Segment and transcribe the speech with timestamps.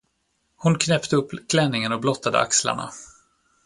[0.55, 2.91] Hon knäppte upp klänningen och blottade axlarna.